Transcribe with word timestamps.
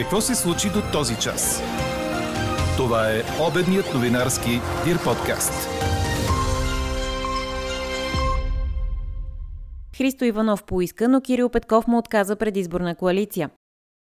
Какво 0.00 0.20
се 0.20 0.34
случи 0.34 0.68
до 0.68 0.82
този 0.92 1.16
час? 1.16 1.62
Това 2.76 3.10
е 3.10 3.22
обедният 3.48 3.94
новинарски 3.94 4.50
Дир 4.84 5.04
подкаст. 5.04 5.52
Христо 9.96 10.24
Иванов 10.24 10.64
поиска, 10.64 11.08
но 11.08 11.20
Кирил 11.20 11.48
Петков 11.48 11.86
му 11.86 11.98
отказа 11.98 12.36
предизборна 12.36 12.94
коалиция. 12.94 13.50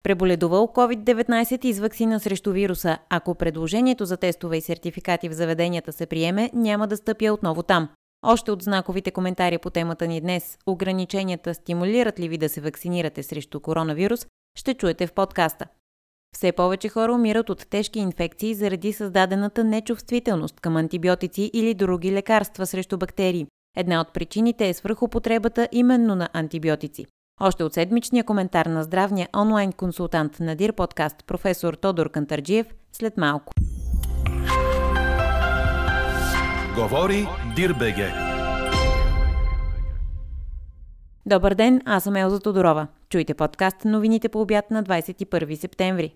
Преболедувал 0.02 0.66
COVID-19 0.66 1.64
и 1.64 1.72
с 1.72 1.80
вакцина 1.80 2.20
срещу 2.20 2.52
вируса. 2.52 2.98
Ако 3.10 3.34
предложението 3.34 4.04
за 4.04 4.16
тестове 4.16 4.56
и 4.56 4.60
сертификати 4.60 5.28
в 5.28 5.32
заведенията 5.32 5.92
се 5.92 6.06
приеме, 6.06 6.50
няма 6.54 6.88
да 6.88 6.96
стъпя 6.96 7.32
отново 7.32 7.62
там. 7.62 7.88
Още 8.22 8.50
от 8.50 8.62
знаковите 8.62 9.10
коментари 9.10 9.58
по 9.58 9.70
темата 9.70 10.06
ни 10.06 10.20
днес– 10.20 10.58
ограниченията 10.66 11.54
стимулират 11.54 12.20
ли 12.20 12.28
ви 12.28 12.38
да 12.38 12.48
се 12.48 12.60
вакцинирате 12.60 13.22
срещу 13.22 13.60
коронавирус, 13.60 14.26
ще 14.58 14.74
чуете 14.74 15.06
в 15.06 15.12
подкаста. 15.12 15.66
Все 16.36 16.52
повече 16.52 16.88
хора 16.88 17.12
умират 17.12 17.50
от 17.50 17.66
тежки 17.70 17.98
инфекции 17.98 18.54
заради 18.54 18.92
създадената 18.92 19.64
нечувствителност 19.64 20.60
към 20.60 20.76
антибиотици 20.76 21.50
или 21.54 21.74
други 21.74 22.12
лекарства 22.12 22.66
срещу 22.66 22.98
бактерии. 22.98 23.46
Една 23.76 24.00
от 24.00 24.12
причините 24.12 24.68
е 24.68 24.74
свръхупотребата 24.74 25.68
именно 25.72 26.14
на 26.14 26.28
антибиотици. 26.32 27.06
Още 27.40 27.64
от 27.64 27.74
седмичния 27.74 28.24
коментар 28.24 28.66
на 28.66 28.82
здравния 28.82 29.28
онлайн 29.36 29.72
консултант 29.72 30.40
на 30.40 30.56
Дир 30.56 30.72
подкаст 30.72 31.24
професор 31.26 31.74
Тодор 31.74 32.10
Кантарджиев 32.10 32.66
след 32.92 33.16
малко. 33.16 33.52
Говори 36.76 37.26
Дирбеге. 37.56 38.12
Добър 41.26 41.54
ден, 41.54 41.80
аз 41.84 42.04
съм 42.04 42.16
Елза 42.16 42.40
Тодорова. 42.40 42.86
Чуйте 43.08 43.34
подкаст 43.34 43.84
новините 43.84 44.28
по 44.28 44.40
обяд 44.40 44.70
на 44.70 44.84
21 44.84 45.54
септември. 45.54 46.14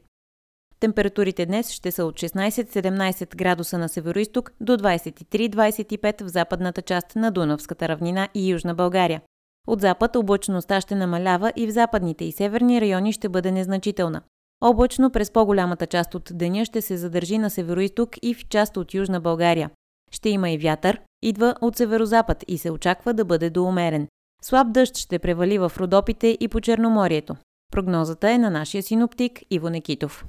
Температурите 0.81 1.47
днес 1.47 1.71
ще 1.71 1.91
са 1.91 2.05
от 2.05 2.15
16-17 2.15 3.37
градуса 3.37 3.79
на 3.79 3.89
североисток 3.89 4.53
до 4.61 4.77
23-25 4.77 6.25
в 6.25 6.29
западната 6.29 6.83
част 6.83 7.17
на 7.17 7.31
Дунавската 7.31 7.89
равнина 7.89 8.29
и 8.35 8.51
Южна 8.51 8.75
България. 8.75 9.23
От 9.67 9.81
запад 9.81 10.17
облачността 10.17 10.81
ще 10.81 10.95
намалява 10.95 11.53
и 11.57 11.67
в 11.67 11.71
западните 11.71 12.25
и 12.25 12.33
северни 12.33 12.81
райони 12.81 13.13
ще 13.13 13.29
бъде 13.29 13.51
незначителна. 13.53 14.23
Облачно 14.61 15.11
през 15.11 15.31
по-голямата 15.31 15.87
част 15.87 16.15
от 16.15 16.31
деня 16.35 16.65
ще 16.65 16.83
се 16.83 16.97
задържи 16.97 17.39
на 17.39 17.51
североисток 17.51 18.11
и 18.23 18.35
в 18.35 18.49
част 18.49 18.77
от 18.77 18.95
Южна 18.95 19.21
България. 19.21 19.71
Ще 20.13 20.29
има 20.29 20.51
и 20.51 20.59
вятър, 20.59 21.01
идва 21.23 21.55
от 21.61 21.77
северозапад 21.77 22.45
и 22.49 22.59
се 22.59 22.71
очаква 22.71 23.15
да 23.15 23.25
бъде 23.25 23.51
доумерен. 23.51 24.09
Слаб 24.43 24.73
дъжд 24.73 24.97
ще 24.97 25.19
превали 25.19 25.59
в 25.59 25.73
Родопите 25.79 26.37
и 26.41 26.49
по 26.49 26.61
Черноморието. 26.61 27.37
Прогнозата 27.73 28.31
е 28.31 28.39
на 28.39 28.51
нашия 28.51 28.83
синоптик 28.83 29.41
Иво 29.51 29.71
Некитов. 29.71 30.25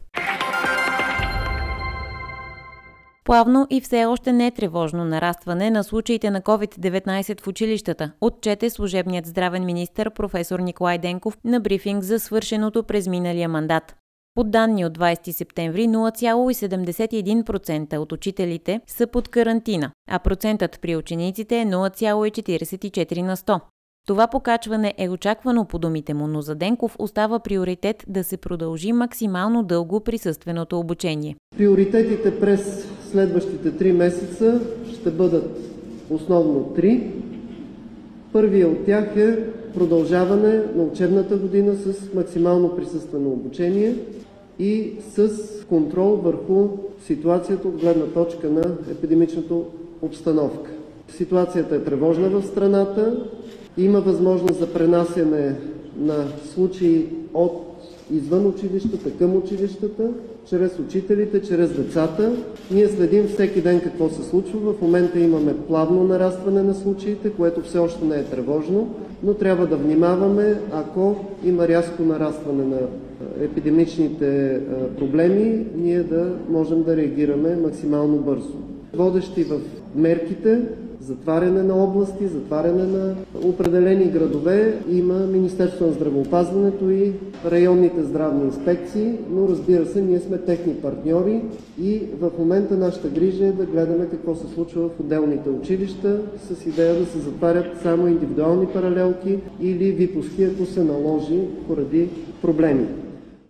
Плавно 3.28 3.68
и 3.70 3.82
все 3.82 4.06
още 4.06 4.34
не 4.34 4.52
тревожно 4.52 5.06
нарастване 5.06 5.72
на 5.72 5.84
случаите 5.84 6.32
на 6.32 6.42
COVID-19 6.42 7.42
в 7.42 7.48
училищата, 7.48 8.12
отчете 8.22 8.70
служебният 8.70 9.26
здравен 9.26 9.66
министр 9.66 10.10
професор 10.10 10.60
Николай 10.60 10.98
Денков 10.98 11.38
на 11.46 11.60
брифинг 11.60 12.04
за 12.04 12.20
свършеното 12.20 12.84
през 12.84 13.08
миналия 13.08 13.50
мандат. 13.50 13.96
По 14.36 14.44
данни 14.44 14.86
от 14.86 14.98
20 14.98 15.32
септември 15.32 15.88
0,71% 15.88 17.98
от 17.98 18.12
учителите 18.12 18.82
са 18.88 19.08
под 19.08 19.28
карантина, 19.28 19.92
а 20.10 20.20
процентът 20.20 20.80
при 20.82 20.96
учениците 20.96 21.62
е 21.62 21.66
0,44 21.66 23.22
на 23.22 23.38
100. 23.38 23.60
Това 24.08 24.28
покачване 24.28 24.94
е 24.98 25.10
очаквано 25.10 25.66
по 25.66 25.80
думите 25.80 26.14
му, 26.14 26.28
но 26.28 26.42
за 26.42 26.56
Денков 26.56 26.96
остава 27.00 27.40
приоритет 27.40 28.04
да 28.08 28.24
се 28.24 28.38
продължи 28.38 28.92
максимално 28.92 29.64
дълго 29.64 30.00
присъственото 30.00 30.80
обучение. 30.80 31.36
Приоритетите 31.58 32.40
през 32.40 32.88
следващите 33.12 33.72
три 33.72 33.92
месеца 33.92 34.62
ще 34.94 35.12
бъдат 35.12 35.60
основно 36.10 36.74
три. 36.76 37.12
Първият 38.34 38.72
от 38.72 38.86
тях 38.86 39.18
е 39.18 39.44
продължаване 39.74 40.62
на 40.76 40.84
учебната 40.84 41.38
година 41.38 41.76
с 41.76 42.14
максимално 42.14 42.76
присъствено 42.76 43.30
обучение 43.30 43.96
и 44.60 44.92
с 45.16 45.30
контрол 45.70 46.10
върху 46.24 46.68
ситуацията 47.06 47.68
от 47.68 47.82
гледна 47.82 48.06
точка 48.06 48.50
на 48.50 48.62
епидемичната 48.92 49.54
обстановка. 50.02 50.72
Ситуацията 51.10 51.76
е 51.76 51.84
тревожна 51.84 52.30
в 52.30 52.46
страната, 52.46 53.26
има 53.78 54.02
възможност 54.02 54.60
за 54.60 54.74
пренасяне 54.74 55.56
на 56.00 56.26
случаи 56.54 57.06
от 57.34 57.68
извън 58.12 58.46
училищата 58.46 59.12
към 59.12 59.36
училищата, 59.36 60.10
чрез 60.50 60.80
учителите, 60.80 61.42
чрез 61.42 61.74
децата. 61.74 62.32
Ние 62.72 62.88
следим 62.88 63.28
всеки 63.28 63.62
ден 63.62 63.82
какво 63.82 64.10
се 64.10 64.24
случва. 64.24 64.74
В 64.74 64.82
момента 64.82 65.20
имаме 65.20 65.54
плавно 65.68 66.04
нарастване 66.04 66.64
на 66.64 66.74
случаите, 66.74 67.30
което 67.30 67.62
все 67.62 67.78
още 67.78 68.06
не 68.06 68.16
е 68.16 68.24
тревожно, 68.24 68.96
но 69.24 69.34
трябва 69.34 69.68
да 69.68 69.78
внимаваме, 69.78 70.56
ако 70.74 71.16
има 71.46 71.68
рязко 71.68 72.04
нарастване 72.04 72.66
на 72.66 72.78
епидемичните 73.42 74.60
проблеми, 74.98 75.66
ние 75.76 76.04
да 76.04 76.34
можем 76.50 76.84
да 76.84 76.98
реагираме 76.98 77.56
максимално 77.56 78.18
бързо. 78.18 78.54
Водещи 78.94 79.44
в 79.44 79.60
мерките 79.96 80.62
затваряне 81.08 81.64
на 81.64 81.84
области, 81.84 82.28
затваряне 82.28 82.84
на 82.84 83.16
определени 83.44 84.06
градове. 84.06 84.80
Има 84.92 85.14
Министерство 85.14 85.86
на 85.88 85.94
здравеопазването 85.94 86.90
и 86.90 87.14
районните 87.46 88.04
здравни 88.04 88.46
инспекции, 88.46 89.14
но 89.30 89.48
разбира 89.48 89.86
се, 89.86 90.02
ние 90.02 90.20
сме 90.20 90.38
техни 90.38 90.74
партньори 90.74 91.42
и 91.82 92.02
в 92.22 92.32
момента 92.40 92.78
нашата 92.78 93.08
грижа 93.08 93.46
е 93.46 93.52
да 93.52 93.66
гледаме 93.66 94.06
какво 94.06 94.36
се 94.36 94.48
случва 94.48 94.90
в 94.90 95.00
отделните 95.00 95.50
училища 95.50 96.22
с 96.50 96.66
идея 96.66 96.96
да 96.96 97.06
се 97.06 97.20
затварят 97.20 97.66
само 97.84 98.08
индивидуални 98.08 98.68
паралелки 98.68 99.40
или 99.62 99.92
випуски, 99.92 100.44
ако 100.44 100.66
се 100.66 100.84
наложи 100.84 101.40
поради 101.68 102.10
проблеми. 102.42 102.88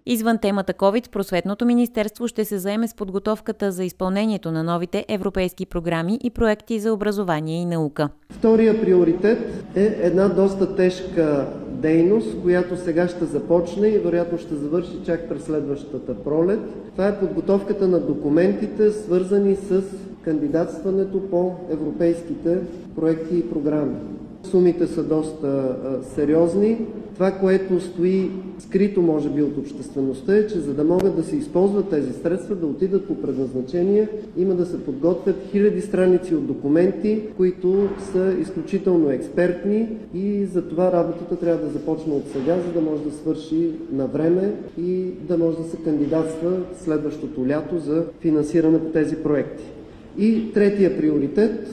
Извън 0.09 0.37
темата 0.37 0.73
COVID, 0.73 1.09
Просветното 1.09 1.65
министерство 1.65 2.27
ще 2.27 2.45
се 2.45 2.57
заеме 2.57 2.87
с 2.87 2.93
подготовката 2.93 3.71
за 3.71 3.83
изпълнението 3.83 4.51
на 4.51 4.63
новите 4.63 5.05
европейски 5.07 5.65
програми 5.65 6.19
и 6.23 6.29
проекти 6.29 6.79
за 6.79 6.93
образование 6.93 7.61
и 7.61 7.65
наука. 7.65 8.09
Втория 8.29 8.81
приоритет 8.81 9.63
е 9.75 9.83
една 9.83 10.27
доста 10.27 10.75
тежка 10.75 11.47
дейност, 11.69 12.41
която 12.41 12.77
сега 12.77 13.07
ще 13.07 13.25
започне 13.25 13.87
и 13.87 13.97
вероятно 13.97 14.37
ще 14.37 14.55
завърши 14.55 14.99
чак 15.05 15.29
през 15.29 15.43
следващата 15.43 16.23
пролет. 16.23 16.59
Това 16.91 17.07
е 17.07 17.19
подготовката 17.19 17.87
на 17.87 17.99
документите, 17.99 18.91
свързани 18.91 19.55
с 19.55 19.81
кандидатстването 20.21 21.29
по 21.29 21.55
европейските 21.69 22.57
проекти 22.95 23.37
и 23.37 23.49
програми. 23.49 23.95
Сумите 24.43 24.87
са 24.87 25.03
доста 25.03 25.75
сериозни. 26.15 26.77
Това, 27.17 27.31
което 27.31 27.79
стои 27.79 28.31
скрито, 28.59 29.01
може 29.01 29.29
би, 29.29 29.41
от 29.41 29.57
обществеността 29.57 30.37
е, 30.37 30.47
че 30.47 30.59
за 30.59 30.73
да 30.73 30.83
могат 30.83 31.15
да 31.15 31.23
се 31.23 31.35
използват 31.35 31.89
тези 31.89 32.13
средства, 32.13 32.55
да 32.55 32.65
отидат 32.65 33.07
по 33.07 33.21
предназначение, 33.21 34.07
има 34.37 34.53
да 34.53 34.65
се 34.65 34.83
подготвят 34.83 35.35
хиляди 35.51 35.81
страници 35.81 36.35
от 36.35 36.47
документи, 36.47 37.21
които 37.37 37.89
са 38.11 38.35
изключително 38.41 39.11
експертни 39.11 39.87
и 40.13 40.45
за 40.45 40.61
това 40.67 40.91
работата 40.91 41.35
трябва 41.35 41.65
да 41.65 41.71
започне 41.71 42.13
от 42.13 42.23
сега, 42.33 42.57
за 42.67 42.71
да 42.73 42.81
може 42.81 43.03
да 43.03 43.11
свърши 43.11 43.71
на 43.91 44.05
време 44.05 44.53
и 44.81 45.03
да 45.27 45.37
може 45.37 45.57
да 45.57 45.63
се 45.63 45.77
кандидатства 45.77 46.51
следващото 46.83 47.47
лято 47.47 47.79
за 47.79 48.05
финансиране 48.19 48.79
по 48.79 48.89
тези 48.89 49.15
проекти. 49.15 49.63
И 50.17 50.53
третия 50.53 50.97
приоритет 50.97 51.69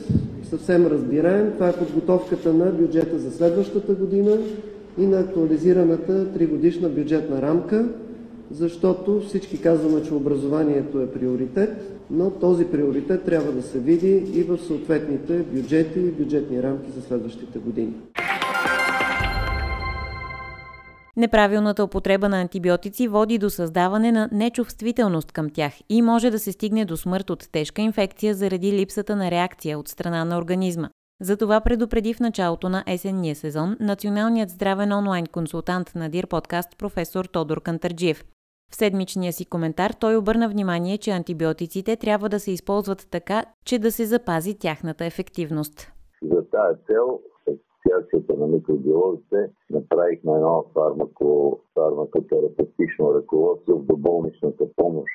съвсем 0.50 0.86
разбираем. 0.86 1.52
Това 1.52 1.68
е 1.68 1.76
подготовката 1.76 2.52
на 2.52 2.64
бюджета 2.64 3.18
за 3.18 3.30
следващата 3.30 3.94
година 3.94 4.38
и 4.98 5.06
на 5.06 5.20
актуализираната 5.20 6.32
тригодишна 6.32 6.88
бюджетна 6.88 7.42
рамка, 7.42 7.88
защото 8.50 9.20
всички 9.20 9.62
казваме, 9.62 10.02
че 10.02 10.14
образованието 10.14 11.00
е 11.00 11.12
приоритет, 11.12 12.00
но 12.10 12.30
този 12.30 12.64
приоритет 12.64 13.24
трябва 13.24 13.52
да 13.52 13.62
се 13.62 13.78
види 13.78 14.22
и 14.34 14.42
в 14.42 14.58
съответните 14.58 15.38
бюджети 15.38 16.00
и 16.00 16.10
бюджетни 16.10 16.62
рамки 16.62 16.90
за 16.90 17.02
следващите 17.02 17.58
години. 17.58 17.94
Неправилната 21.16 21.84
употреба 21.84 22.28
на 22.28 22.40
антибиотици 22.40 23.08
води 23.08 23.38
до 23.38 23.50
създаване 23.50 24.12
на 24.12 24.28
нечувствителност 24.32 25.32
към 25.32 25.50
тях 25.50 25.72
и 25.88 26.02
може 26.02 26.30
да 26.30 26.38
се 26.38 26.52
стигне 26.52 26.84
до 26.84 26.96
смърт 26.96 27.30
от 27.30 27.48
тежка 27.52 27.82
инфекция 27.82 28.34
заради 28.34 28.72
липсата 28.72 29.16
на 29.16 29.30
реакция 29.30 29.78
от 29.78 29.88
страна 29.88 30.24
на 30.24 30.38
организма. 30.38 30.88
Затова 31.20 31.60
предупреди 31.60 32.14
в 32.14 32.20
началото 32.20 32.68
на 32.68 32.84
есенния 32.88 33.34
сезон 33.34 33.76
националният 33.80 34.50
здравен 34.50 34.92
онлайн 34.92 35.26
консултант 35.26 35.92
на 35.94 36.10
Дир 36.10 36.26
подкаст 36.26 36.78
професор 36.78 37.24
Тодор 37.24 37.62
Кантарджиев. 37.62 38.24
В 38.70 38.76
седмичния 38.76 39.32
си 39.32 39.46
коментар 39.46 39.90
той 40.00 40.16
обърна 40.16 40.48
внимание, 40.48 40.98
че 40.98 41.10
антибиотиците 41.10 41.96
трябва 41.96 42.28
да 42.28 42.40
се 42.40 42.50
използват 42.50 43.08
така, 43.10 43.44
че 43.64 43.78
да 43.78 43.92
се 43.92 44.04
запази 44.04 44.58
тяхната 44.58 45.04
ефективност. 45.04 45.92
За 46.22 46.44
тази 46.50 46.78
цел 46.86 47.20
Асоциацията 47.48 48.34
на 48.40 48.46
микробиолозите 48.46 49.50
направихме 49.70 50.32
едно 50.32 50.64
фармако, 50.74 51.60
фармакотерапевтично 51.74 53.14
ръководство 53.14 53.78
в 53.78 53.86
доболничната 53.86 54.64
помощ. 54.76 55.06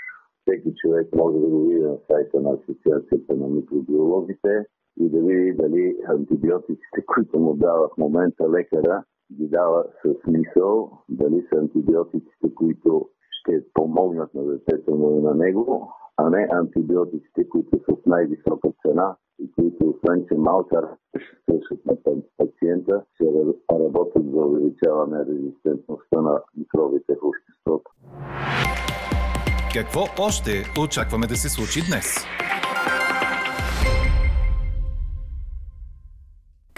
Всеки 0.42 0.74
човек 0.76 1.08
може 1.16 1.38
да 1.38 1.48
го 1.48 1.62
види 1.62 1.80
на 1.80 1.98
сайта 2.08 2.42
на 2.42 2.50
Асоциацията 2.50 3.36
на 3.36 3.48
микробиолозите 3.48 4.66
и 5.00 5.10
да 5.10 5.20
види 5.20 5.54
дали 5.54 5.98
антибиотиците, 6.08 7.06
които 7.14 7.40
му 7.40 7.54
дава 7.54 7.88
в 7.88 7.98
момента 7.98 8.50
лекара, 8.50 9.04
ги 9.34 9.48
дава 9.48 9.84
с 10.06 10.24
смисъл, 10.24 10.92
дали 11.10 11.46
са 11.50 11.60
антибиотиците, 11.60 12.56
които 12.56 13.10
ще 13.32 13.64
помогнат 13.74 14.34
на 14.34 14.44
детето 14.46 14.96
му 14.96 15.18
и 15.18 15.22
на 15.22 15.36
него, 15.36 15.92
а 16.18 16.30
не 16.30 16.48
антибиотиците, 16.52 17.50
които 17.50 17.70
са 17.78 17.96
с 18.02 18.06
най-висока 18.06 18.70
цена 18.82 19.16
и 19.40 19.52
които, 19.52 19.90
освен 19.90 20.26
че 20.28 20.38
малка 20.38 20.98
срещат 21.46 21.86
на 21.86 21.96
пациента, 22.38 23.04
ще 23.16 23.26
работят 23.72 24.32
за 24.32 24.38
увеличаване 24.38 25.26
резистентността 25.26 26.22
на 26.22 26.42
микробите 26.58 27.14
в 27.16 27.24
обществото. 27.24 27.92
Какво 29.74 30.24
още 30.24 30.52
очакваме 30.84 31.28
да 31.28 31.36
се 31.36 31.50
случи 31.50 31.80
днес? 31.90 32.26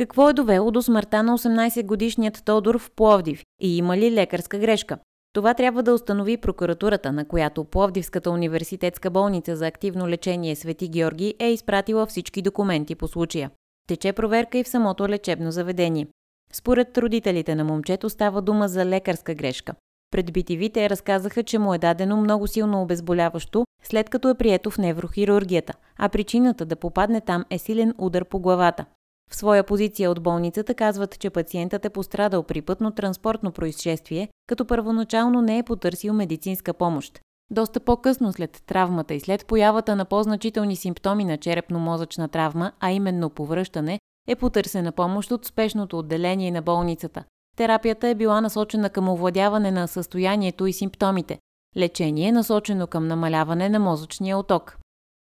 Какво 0.01 0.29
е 0.29 0.33
довело 0.33 0.71
до 0.71 0.81
смъртта 0.81 1.23
на 1.23 1.37
18-годишният 1.37 2.45
Тодор 2.45 2.79
в 2.79 2.91
Пловдив 2.95 3.43
и 3.59 3.77
има 3.77 3.97
ли 3.97 4.11
лекарска 4.11 4.59
грешка? 4.59 4.97
Това 5.33 5.53
трябва 5.53 5.83
да 5.83 5.93
установи 5.93 6.37
прокуратурата, 6.37 7.11
на 7.11 7.27
която 7.27 7.63
Пловдивската 7.63 8.31
университетска 8.31 9.09
болница 9.09 9.55
за 9.55 9.67
активно 9.67 10.07
лечение 10.07 10.55
Свети 10.55 10.87
Георги 10.87 11.35
е 11.39 11.51
изпратила 11.51 12.05
всички 12.05 12.41
документи 12.41 12.95
по 12.95 13.07
случая. 13.07 13.51
Тече 13.87 14.13
проверка 14.13 14.57
и 14.57 14.63
в 14.63 14.67
самото 14.67 15.09
лечебно 15.09 15.51
заведение. 15.51 16.07
Според 16.53 16.97
родителите 16.97 17.55
на 17.55 17.63
момчето 17.63 18.09
става 18.09 18.41
дума 18.41 18.67
за 18.67 18.85
лекарска 18.85 19.35
грешка. 19.35 19.73
Пред 20.11 20.31
BTV 20.31 20.73
те 20.73 20.89
разказаха, 20.89 21.43
че 21.43 21.59
му 21.59 21.73
е 21.73 21.77
дадено 21.77 22.17
много 22.17 22.47
силно 22.47 22.81
обезболяващо, 22.81 23.65
след 23.83 24.09
като 24.09 24.29
е 24.29 24.37
прието 24.37 24.71
в 24.71 24.77
неврохирургията, 24.77 25.73
а 25.97 26.09
причината 26.09 26.65
да 26.65 26.75
попадне 26.75 27.21
там 27.21 27.45
е 27.49 27.57
силен 27.57 27.93
удар 27.97 28.25
по 28.25 28.39
главата. 28.39 28.85
В 29.31 29.35
своя 29.35 29.63
позиция 29.63 30.11
от 30.11 30.23
болницата 30.23 30.73
казват, 30.73 31.19
че 31.19 31.29
пациентът 31.29 31.85
е 31.85 31.89
пострадал 31.89 32.43
при 32.43 32.61
пътно-транспортно 32.61 33.51
происшествие, 33.51 34.29
като 34.47 34.65
първоначално 34.65 35.41
не 35.41 35.57
е 35.57 35.63
потърсил 35.63 36.13
медицинска 36.13 36.73
помощ. 36.73 37.19
Доста 37.51 37.79
по-късно 37.79 38.33
след 38.33 38.63
травмата 38.65 39.13
и 39.13 39.19
след 39.19 39.45
появата 39.45 39.95
на 39.95 40.05
по-значителни 40.05 40.75
симптоми 40.75 41.25
на 41.25 41.37
черепно-мозъчна 41.37 42.27
травма, 42.27 42.71
а 42.79 42.91
именно 42.91 43.29
повръщане, 43.29 43.99
е 44.27 44.35
потърсена 44.35 44.91
помощ 44.91 45.31
от 45.31 45.45
спешното 45.45 45.99
отделение 45.99 46.51
на 46.51 46.61
болницата. 46.61 47.23
Терапията 47.57 48.07
е 48.07 48.15
била 48.15 48.41
насочена 48.41 48.89
към 48.89 49.09
овладяване 49.09 49.71
на 49.71 49.87
състоянието 49.87 50.67
и 50.67 50.73
симптомите. 50.73 51.39
Лечение 51.77 52.27
е 52.27 52.31
насочено 52.31 52.87
към 52.87 53.07
намаляване 53.07 53.69
на 53.69 53.79
мозъчния 53.79 54.37
оток. 54.37 54.77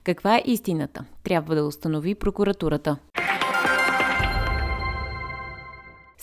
Каква 0.04 0.36
е 0.36 0.42
истината? 0.44 1.04
Трябва 1.22 1.54
да 1.54 1.64
установи 1.64 2.14
прокуратурата. 2.14 2.96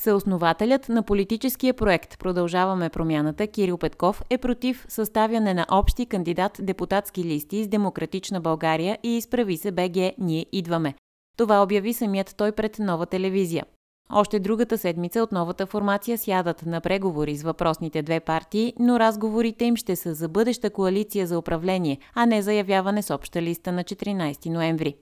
Съоснователят 0.04 0.90
на 0.90 1.04
политическия 1.04 1.74
проект 1.74 2.20
Продължаваме 2.20 2.90
промяната 2.90 3.48
Кирил 3.48 3.78
Петков 3.78 4.22
е 4.30 4.38
против 4.38 4.86
съставяне 4.90 5.54
на 5.54 5.66
общи 5.72 6.06
кандидат-депутатски 6.06 7.24
листи 7.24 7.64
с 7.64 7.68
Демократична 7.68 8.42
България 8.42 8.98
и 9.04 9.18
изправи 9.18 9.58
се 9.58 9.72
БГ 9.72 10.14
Ние 10.18 10.46
идваме. 10.52 10.94
Това 11.38 11.64
обяви 11.64 11.94
самият 11.94 12.34
той 12.38 12.52
пред 12.52 12.80
нова 12.80 13.06
телевизия. 13.06 13.66
Още 14.14 14.40
другата 14.40 14.78
седмица 14.78 15.24
от 15.24 15.32
новата 15.32 15.66
формация 15.66 16.18
сядат 16.18 16.66
на 16.66 16.82
преговори 16.82 17.36
с 17.36 17.44
въпросните 17.44 18.02
две 18.02 18.20
партии, 18.20 18.74
но 18.80 19.00
разговорите 19.00 19.66
им 19.66 19.76
ще 19.76 19.96
са 19.96 20.14
за 20.14 20.30
бъдеща 20.30 20.70
коалиция 20.70 21.28
за 21.28 21.38
управление, 21.38 21.98
а 22.14 22.26
не 22.26 22.42
заявяване 22.42 23.02
с 23.02 23.16
обща 23.16 23.42
листа 23.42 23.72
на 23.72 23.84
14 23.84 24.50
ноември. 24.50 24.96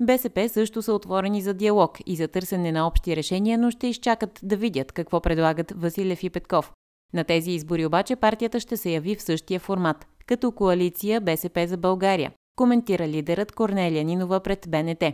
БСП 0.00 0.48
също 0.48 0.82
са 0.82 0.92
отворени 0.92 1.42
за 1.42 1.54
диалог 1.54 1.98
и 2.06 2.16
за 2.16 2.28
търсене 2.28 2.72
на 2.72 2.86
общи 2.86 3.16
решения, 3.16 3.58
но 3.58 3.70
ще 3.70 3.86
изчакат 3.86 4.40
да 4.42 4.56
видят 4.56 4.92
какво 4.92 5.20
предлагат 5.20 5.72
Василев 5.76 6.22
и 6.22 6.30
Петков. 6.30 6.72
На 7.14 7.24
тези 7.24 7.50
избори 7.50 7.86
обаче 7.86 8.16
партията 8.16 8.60
ще 8.60 8.76
се 8.76 8.90
яви 8.90 9.14
в 9.14 9.22
същия 9.22 9.60
формат, 9.60 10.06
като 10.26 10.52
коалиция 10.52 11.20
БСП 11.20 11.66
за 11.66 11.76
България, 11.76 12.32
коментира 12.56 13.08
лидерът 13.08 13.52
Корнелия 13.52 14.04
Нинова 14.04 14.40
пред 14.40 14.66
БНТ. 14.68 15.04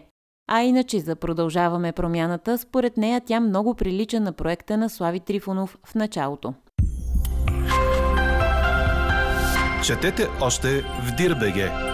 А 0.51 0.63
иначе 0.63 1.01
за 1.01 1.17
продължаваме 1.17 1.93
промяната, 1.93 2.59
според 2.59 2.97
нея 2.97 3.21
тя 3.27 3.41
много 3.41 3.75
прилича 3.75 4.21
на 4.21 4.33
проекта 4.33 4.77
на 4.77 4.91
Слави 4.91 5.21
Трифонов 5.21 5.79
в 5.87 5.95
началото. 5.95 6.55
Четете 9.85 10.29
още 10.41 10.81
в 10.81 11.17
Дирбеге! 11.17 11.92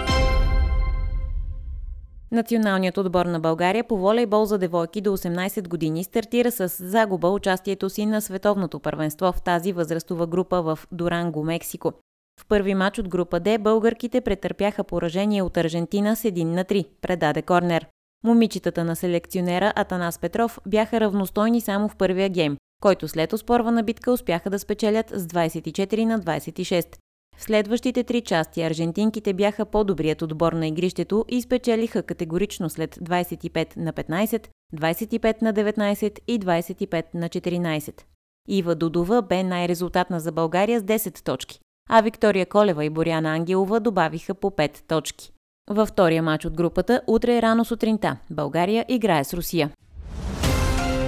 Националният 2.33 2.99
отбор 2.99 3.27
на 3.27 3.41
България 3.41 3.85
по 3.85 3.97
волейбол 3.97 4.45
за 4.45 4.59
девойки 4.59 5.01
до 5.01 5.17
18 5.17 5.69
години 5.69 6.05
стартира 6.05 6.53
с 6.53 6.69
загуба 6.69 7.29
участието 7.29 7.91
си 7.91 8.07
на 8.07 8.23
световното 8.23 8.81
първенство 8.81 9.33
в 9.33 9.43
тази 9.43 9.73
възрастова 9.73 10.27
група 10.27 10.63
в 10.63 10.79
Дуранго, 10.93 11.45
Мексико. 11.45 11.93
В 12.41 12.47
първи 12.49 12.75
матч 12.75 12.99
от 12.99 13.09
група 13.09 13.41
Д 13.41 13.59
българките 13.59 14.21
претърпяха 14.21 14.85
поражение 14.85 15.43
от 15.43 15.57
Аржентина 15.57 16.17
с 16.17 16.23
1 16.23 16.45
на 16.45 16.65
3, 16.65 16.87
предаде 17.01 17.43
Корнер. 17.43 17.87
Момичетата 18.25 18.85
на 18.85 18.97
селекционера 18.97 19.73
Атанас 19.77 20.19
Петров 20.19 20.59
бяха 20.67 21.01
равностойни 21.01 21.61
само 21.61 21.89
в 21.89 21.97
първия 21.97 22.29
гейм, 22.29 22.57
който 22.83 23.09
след 23.09 23.33
оспорвана 23.33 23.83
битка 23.83 24.13
успяха 24.13 24.51
да 24.51 24.59
спечелят 24.59 25.11
с 25.11 25.27
24 25.27 26.05
на 26.05 26.21
26. 26.21 26.97
В 27.39 27.43
следващите 27.43 28.05
три 28.05 28.21
части 28.21 28.63
аржентинките 28.63 29.33
бяха 29.33 29.65
по-добрият 29.65 30.23
отбор 30.23 30.53
на 30.53 30.67
игрището 30.67 31.25
и 31.29 31.43
спечелиха 31.43 32.03
категорично 32.03 32.71
след 32.71 32.95
25 32.95 33.77
на 33.77 33.93
15, 33.93 34.47
25 34.77 35.43
на 35.43 35.55
19 35.55 36.19
и 36.27 36.41
25 36.41 37.05
на 37.15 37.29
14. 37.29 38.03
Ива 38.49 38.75
Дудова 38.75 39.23
бе 39.23 39.43
най-резултатна 39.43 40.21
за 40.21 40.33
България 40.33 40.81
с 40.81 40.83
10 40.83 41.25
точки, 41.25 41.61
а 41.91 42.01
Виктория 42.01 42.47
Колева 42.47 42.85
и 42.85 42.91
Боряна 42.91 43.35
Ангелова 43.35 43.81
добавиха 43.81 44.35
по 44.35 44.51
5 44.51 44.81
точки. 44.89 45.33
Във 45.71 45.89
втория 45.89 46.23
матч 46.23 46.45
от 46.45 46.55
групата 46.55 47.03
утре 47.07 47.43
рано 47.43 47.65
сутринта 47.65 48.17
България 48.31 48.85
играе 48.89 49.25
с 49.25 49.35
Русия. 49.35 49.71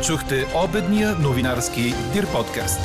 Чухте 0.02 0.44
обедния 0.64 1.14
новинарски 1.14 1.82
Дир 2.12 2.32
подкаст. 2.32 2.80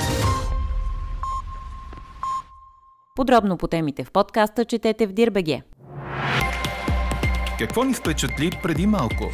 Подробно 3.15 3.57
по 3.57 3.67
темите 3.67 4.03
в 4.03 4.12
подкаста 4.12 4.65
четете 4.65 5.07
в 5.07 5.13
Дирбеге. 5.13 5.62
Какво 7.60 7.84
ни 7.84 7.93
впечатли 7.93 8.51
преди 8.63 8.88
малко? 8.88 9.29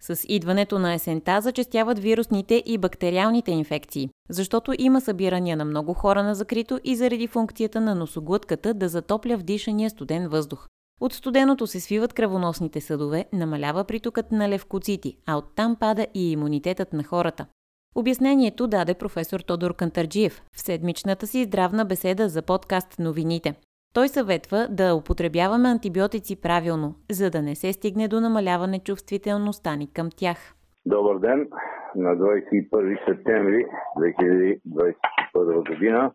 С 0.00 0.20
идването 0.28 0.78
на 0.78 0.94
есента 0.94 1.40
зачестяват 1.40 1.98
вирусните 1.98 2.62
и 2.66 2.78
бактериалните 2.78 3.50
инфекции, 3.50 4.10
защото 4.28 4.74
има 4.78 5.00
събирания 5.00 5.56
на 5.56 5.64
много 5.64 5.94
хора 5.94 6.22
на 6.22 6.34
закрито 6.34 6.80
и 6.84 6.96
заради 6.96 7.26
функцията 7.26 7.80
на 7.80 7.94
носоглътката 7.94 8.74
да 8.74 8.88
затопля 8.88 9.36
вдишания 9.36 9.90
студен 9.90 10.28
въздух. 10.28 10.68
От 11.00 11.12
студеното 11.12 11.66
се 11.66 11.80
свиват 11.80 12.12
кръвоносните 12.12 12.80
съдове, 12.80 13.26
намалява 13.32 13.84
притокът 13.84 14.32
на 14.32 14.48
левкоцити, 14.48 15.16
а 15.26 15.36
оттам 15.36 15.76
пада 15.76 16.06
и 16.14 16.32
имунитетът 16.32 16.92
на 16.92 17.04
хората. 17.04 17.46
Обяснението 17.94 18.66
даде 18.66 18.94
професор 18.94 19.40
Тодор 19.40 19.74
Кантарджиев 19.76 20.42
в 20.52 20.60
седмичната 20.60 21.26
си 21.26 21.44
здравна 21.44 21.84
беседа 21.84 22.28
за 22.28 22.42
подкаст 22.42 22.98
Новините. 22.98 23.54
Той 23.94 24.08
съветва 24.08 24.68
да 24.70 24.94
употребяваме 24.94 25.68
антибиотици 25.68 26.40
правилно, 26.40 26.94
за 27.10 27.30
да 27.30 27.42
не 27.42 27.54
се 27.54 27.72
стигне 27.72 28.08
до 28.08 28.20
намаляване 28.20 28.78
чувствителността 28.78 29.76
ни 29.76 29.92
към 29.92 30.08
тях. 30.16 30.38
Добър 30.86 31.18
ден! 31.18 31.48
На 31.96 32.16
21 32.16 33.08
септември 33.08 33.66
2021 33.98 35.68
година 35.68 36.12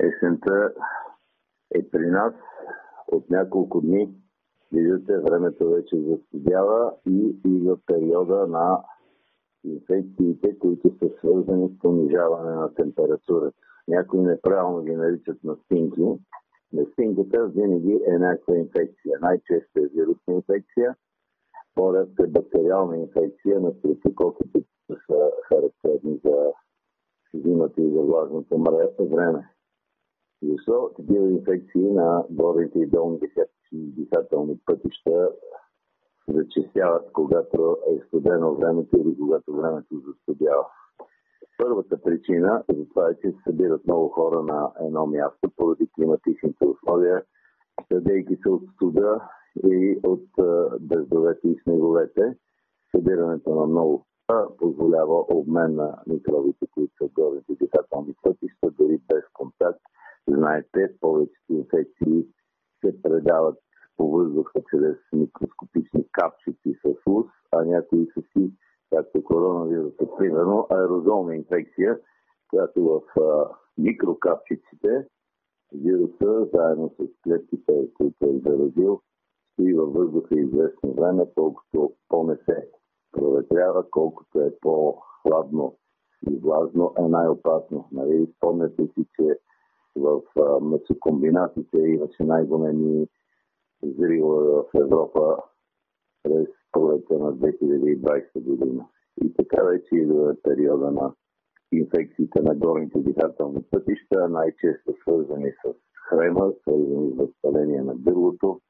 есента 0.00 0.72
е 1.74 1.90
при 1.90 2.06
нас 2.06 2.34
от 3.08 3.30
няколко 3.30 3.80
дни. 3.80 4.08
Виждате, 4.72 5.18
времето 5.18 5.70
вече 5.70 5.96
застудява 5.96 6.92
и 7.08 7.36
идва 7.44 7.76
периода 7.86 8.46
на 8.46 8.78
инфекциите, 9.66 10.58
които 10.58 10.88
са 10.98 11.10
свързани 11.18 11.68
с 11.68 11.78
понижаване 11.78 12.54
на 12.54 12.74
температурата. 12.74 13.56
Някои 13.88 14.20
неправилно 14.20 14.82
ги 14.82 14.92
наричат 14.92 15.44
настинки. 15.44 16.02
Настинката 16.72 17.46
винаги 17.46 18.00
е 18.06 18.18
някаква 18.18 18.56
инфекция. 18.56 19.18
Най-често 19.20 19.78
е 19.78 19.88
вирусна 19.94 20.34
инфекция, 20.34 20.96
по-рядко 21.74 22.22
е 22.22 22.26
бактериална 22.26 22.96
инфекция 22.96 23.60
на 23.60 23.72
стрептококите, 23.72 24.64
които 24.86 25.02
са 25.06 25.30
характерни 25.48 26.20
за 26.24 26.52
зимата 27.34 27.82
и 27.82 27.90
за 27.90 28.00
влажното 28.00 28.58
време. 28.98 29.48
Защо 30.42 30.90
такива 30.96 31.30
инфекции 31.30 31.90
на 31.92 32.24
горните 32.30 32.78
и 32.78 32.86
долните 32.86 33.26
дихателни 33.72 34.58
пътища 34.66 35.32
зачистяват, 36.28 37.12
когато 37.12 37.76
е 37.86 38.06
студено 38.06 38.54
времето 38.54 38.96
или 38.96 39.16
когато 39.18 39.56
времето 39.56 40.02
застудява. 40.06 40.66
Първата 41.58 42.02
причина 42.02 42.64
за 42.68 42.88
това 42.88 43.10
е, 43.10 43.14
че 43.14 43.30
се 43.30 43.36
събират 43.46 43.86
много 43.86 44.08
хора 44.08 44.42
на 44.42 44.72
едно 44.80 45.06
място 45.06 45.50
поради 45.56 45.88
климатичните 45.94 46.64
условия, 46.64 47.22
съдейки 47.92 48.36
се 48.36 48.48
от 48.48 48.62
студа 48.74 49.20
и 49.64 50.00
от 50.02 50.24
дъждовете 50.80 51.48
и 51.48 51.60
снеговете. 51.62 52.36
Събирането 52.90 53.54
на 53.54 53.66
много 53.66 54.06
позволява 54.58 55.24
обмен 55.28 55.74
на 55.74 55.98
микробите, 56.06 56.66
които 56.74 56.92
са 56.98 57.08
в 57.08 57.12
горните 57.12 57.54
дихателни 57.54 58.14
пътища, 58.22 58.70
дори 58.70 59.00
без 59.08 59.24
контакт. 59.32 59.80
Знаете, 60.28 60.94
повечето 61.00 61.52
инфекции 61.52 62.26
се 62.84 63.02
предават 63.02 63.58
по 63.96 64.10
въздуха 64.10 64.60
чрез 64.70 64.96
микроскопични 65.12 66.04
капчици 66.12 66.78
с 66.84 67.06
лус, 67.06 67.26
а 67.52 67.64
някои 67.64 68.06
са 68.14 68.22
си, 68.22 68.52
както 68.94 69.24
коронавируса, 69.24 70.16
примерно 70.18 70.66
аерозолна 70.70 71.36
инфекция, 71.36 71.98
която 72.50 72.84
в 72.84 73.20
а, 73.20 73.48
микрокапчиците 73.78 75.06
вируса, 75.72 76.48
заедно 76.54 76.88
с 76.88 77.22
клетките, 77.22 77.88
които 77.94 78.26
е 78.26 78.38
заразил, 78.38 79.00
стои 79.52 79.74
във 79.74 79.92
въздуха 79.92 80.40
известно 80.40 80.92
време, 80.92 81.26
колкото 81.34 81.92
по-не 82.08 82.36
се 82.36 82.68
проветрява, 83.12 83.90
колкото 83.90 84.40
е 84.40 84.54
по-хладно 84.60 85.76
и 86.30 86.36
влажно, 86.36 86.94
е 86.98 87.02
най-опасно. 87.02 87.88
Нали? 87.92 88.32
Спомняте 88.36 88.86
си, 88.86 89.06
че 89.16 89.38
в 89.96 90.20
месокомбинатите 90.60 91.78
имаше 91.78 92.24
най-големи 92.24 93.06
взрива 93.90 94.62
в 94.62 94.64
Европа 94.74 95.36
през 96.22 96.48
пролета 96.72 97.18
на 97.18 97.32
2020 97.32 98.40
година. 98.40 98.86
И 99.24 99.34
така 99.34 99.64
вече 99.64 99.94
идва 99.96 100.36
периода 100.42 100.90
на 100.90 101.12
инфекциите 101.72 102.42
на 102.42 102.54
горните 102.54 102.98
дихателни 102.98 103.62
пътища, 103.70 104.28
най-често 104.28 104.94
свързани 105.02 105.50
с 105.50 105.74
хрема, 106.08 106.52
свързани 106.60 107.12
с 107.12 107.16
възпаление 107.16 107.82
на 107.82 107.94
гърлото. 107.94 108.60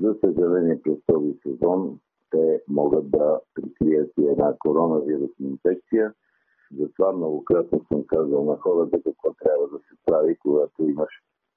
За 0.00 0.14
съжаление, 0.24 0.82
през 0.82 0.98
този 1.06 1.34
сезон 1.42 1.98
те 2.30 2.62
могат 2.68 3.10
да 3.10 3.40
прикрият 3.54 4.12
и 4.18 4.26
една 4.26 4.54
коронавирусна 4.58 5.46
инфекция. 5.46 6.14
Затова 6.78 7.12
многократно 7.12 7.84
съм 7.92 8.04
казал 8.06 8.44
на 8.44 8.56
хората 8.56 9.02
какво 9.02 9.34
трябва 9.44 9.68
да 9.68 9.78
се 9.78 9.94
прави, 10.06 10.36
когато 10.36 10.82
имаш 10.82 11.10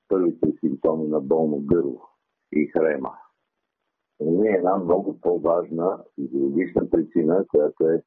първите 0.10 0.54
симптоми 0.60 1.08
на 1.08 1.22
болно 1.22 1.60
гърло 1.60 2.02
и 2.56 2.68
хрема. 2.68 3.14
Има 4.22 4.48
една 4.48 4.78
много 4.78 5.22
по-важна 5.22 6.04
физиологична 6.16 6.90
причина, 6.90 7.46
която 7.48 7.90
е 7.90 8.04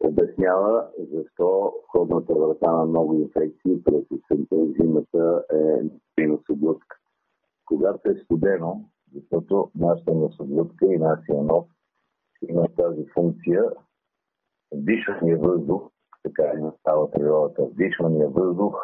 обяснява 0.00 0.88
защо 0.98 1.72
входната 1.88 2.34
врата 2.34 2.72
на 2.72 2.86
много 2.86 3.14
инфекции 3.14 3.84
през 3.84 4.04
есента 4.04 4.56
и 4.56 4.72
зимата 4.80 5.44
е 6.18 6.26
носоглътка. 6.26 6.96
Когато 7.64 8.10
е 8.10 8.14
студено, 8.14 8.84
защото 9.14 9.70
нашата 9.74 10.14
носоглътка 10.14 10.86
и 10.86 10.98
нашия 10.98 11.42
нос 11.42 11.66
има 12.48 12.68
тази 12.76 13.06
функция, 13.14 13.64
дишания 14.74 15.38
въздух, 15.38 15.90
така 16.22 16.42
е 16.54 16.60
настава 16.60 17.10
природата, 17.10 17.64
вдишвания 17.64 18.28
въздух 18.28 18.74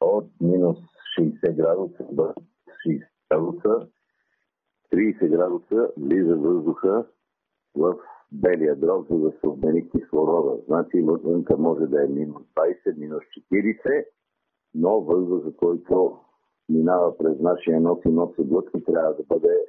от 0.00 0.26
минус 0.40 0.78
60 1.18 1.52
градуса 1.52 2.04
до 2.12 2.34
60 2.86 3.06
градуса 3.30 3.88
30 4.94 5.28
градуса 5.28 5.90
влиза 5.96 6.36
въздуха 6.36 7.06
в 7.76 7.94
белия 8.32 8.76
дроб, 8.76 9.08
за 9.10 9.18
да 9.18 9.30
се 9.30 9.46
обмени 9.46 9.90
кислорода. 9.90 10.62
Значи 10.66 11.02
вънка 11.02 11.56
може 11.56 11.86
да 11.86 12.04
е 12.04 12.08
минус 12.08 12.42
20, 12.56 12.98
минус 12.98 13.22
40, 13.52 14.04
но 14.74 15.00
въздуха, 15.00 15.56
който 15.56 16.18
минава 16.68 17.18
през 17.18 17.40
нашия 17.40 17.80
нос 17.80 17.98
и 18.04 18.08
нос 18.08 18.30
глътка, 18.38 18.84
трябва 18.84 19.14
да 19.14 19.22
бъде 19.28 19.66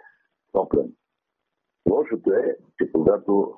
топлен. 0.52 0.94
Лошото 1.90 2.32
е, 2.32 2.58
че 2.78 2.92
когато 2.92 3.54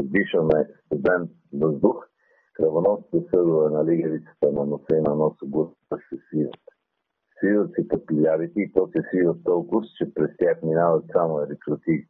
дишаме 0.00 0.68
студен 0.86 1.28
въздух, 1.52 2.06
кръвоносните 2.52 3.26
съдове 3.30 3.70
на 3.70 3.84
лигавицата 3.84 4.52
на 4.52 4.66
носа 4.66 4.96
и 4.96 5.00
на 5.00 5.14
носа 5.14 5.46
глътка 5.46 5.98
се 6.08 6.16
свиват 6.28 6.73
свиват 7.44 7.70
се 7.74 7.88
капилярите 7.88 8.60
и 8.60 8.72
то 8.72 8.86
се 8.86 9.02
свиват 9.08 9.44
толкова, 9.44 9.86
че 9.98 10.14
през 10.14 10.30
тях 10.38 10.62
минават 10.62 11.04
само 11.12 11.40
еритротити. 11.40 12.08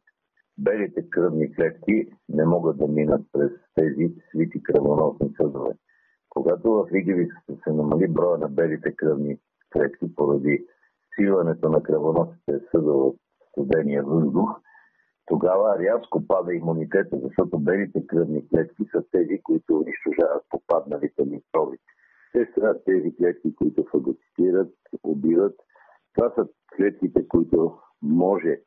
Белите 0.57 1.09
кръвни 1.09 1.53
клетки 1.55 2.07
не 2.29 2.45
могат 2.45 2.77
да 2.77 2.87
минат 2.87 3.21
през 3.31 3.51
тези 3.75 4.13
свити 4.29 4.63
кръвоносни 4.63 5.33
съдове. 5.37 5.71
Когато 6.29 6.71
в 6.71 6.87
лигавицата 6.93 7.53
се 7.63 7.71
намали 7.73 8.07
броя 8.07 8.37
на 8.37 8.49
белите 8.49 8.95
кръвни 8.95 9.37
клетки 9.73 10.15
поради 10.15 10.65
свиването 11.13 11.69
на 11.69 11.83
кръвоносните 11.83 12.59
съдове 12.71 13.07
от 13.07 13.15
студения 13.49 14.03
въздух, 14.03 14.49
тогава 15.25 15.79
рязко 15.79 16.27
пада 16.27 16.53
имунитета, 16.53 17.17
защото 17.23 17.59
белите 17.59 18.07
кръвни 18.07 18.47
клетки 18.49 18.83
са 18.91 19.03
тези, 19.11 19.41
които 19.43 19.75
унищожават 19.75 20.43
попадналите 20.49 21.25
микроби. 21.25 21.77
Те 22.35 22.51
са 22.53 22.79
тези 22.85 23.15
клетки, 23.15 23.55
които 23.55 23.85
фагоцитират, 23.91 24.73
убиват. 25.03 25.55
Това 26.13 26.29
са 26.35 26.47
клетките, 26.77 27.27
които 27.27 27.77
може 28.01 28.59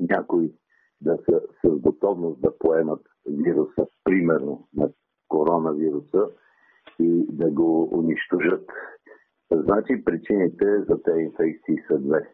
някои 0.00 0.52
да 1.00 1.16
са 1.16 1.40
с 1.64 1.80
готовност 1.80 2.40
да 2.40 2.58
поемат 2.58 3.00
вируса, 3.26 3.86
примерно 4.04 4.68
на 4.76 4.90
коронавируса, 5.28 6.28
и 6.98 7.26
да 7.28 7.50
го 7.50 7.98
унищожат. 7.98 8.70
Значи 9.52 10.04
причините 10.04 10.66
за 10.88 11.02
тези 11.02 11.20
инфекции 11.20 11.76
са 11.88 11.98
две. 11.98 12.30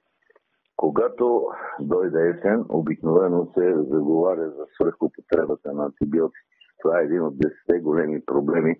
Когато 0.76 1.46
дойде 1.80 2.28
есен, 2.28 2.64
обикновено 2.68 3.52
се 3.54 3.74
заговаря 3.74 4.50
за 4.50 4.66
свръхупотребата 4.74 5.72
на 5.72 5.84
антибиотици. 5.84 6.40
Това 6.82 7.00
е 7.00 7.04
един 7.04 7.22
от 7.22 7.34
10 7.34 7.82
големи 7.82 8.24
проблеми 8.24 8.76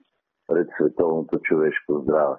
пред 0.51 0.69
световното 0.77 1.39
човешко 1.39 2.01
здраве. 2.03 2.37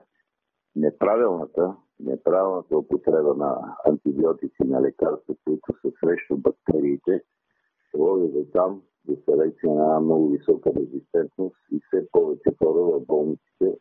Неправилната, 0.75 1.75
неправилната 2.00 2.77
употреба 2.77 3.34
на 3.34 3.75
антибиотици, 3.86 4.63
на 4.65 4.82
лекарства, 4.82 5.36
които 5.44 5.74
са 5.82 5.91
срещу 6.00 6.38
бактериите, 6.38 7.24
води 7.94 8.32
до 8.32 8.46
там, 8.53 8.82
до 9.06 9.18
селекция 9.25 9.74
на 9.74 10.00
много 10.00 10.30
висока 10.30 10.70
резистентност 10.75 11.56
и 11.72 11.80
все 11.88 12.08
повече 12.12 12.50
хора 12.63 12.82
в 12.82 13.06
болниците 13.06 13.77